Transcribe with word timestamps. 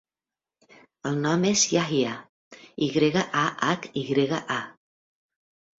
El 1.09 1.19
nom 1.25 1.45
és 1.51 1.65
Yahya: 1.75 2.15
i 2.87 2.91
grega, 2.97 3.27
a, 3.45 3.45
hac, 3.69 3.89
i 4.05 4.09
grega, 4.13 4.45
a. 4.59 4.61